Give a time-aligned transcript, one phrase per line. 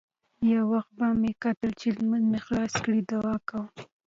[0.51, 3.65] يو وخت به مې کتل چې لمونځ مې خلاص کړى دعا کوم.